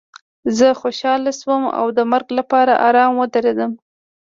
زه 0.57 0.67
خوشحاله 0.81 1.31
شوم 1.39 1.63
او 1.79 1.85
د 1.97 1.99
مرګ 2.11 2.27
لپاره 2.39 2.73
ارام 2.87 3.13
ودرېدم 3.17 3.71